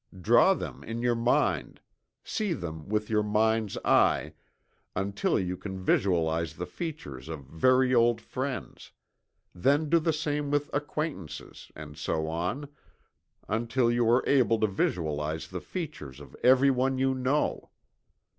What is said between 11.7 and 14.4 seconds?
and so on, until you are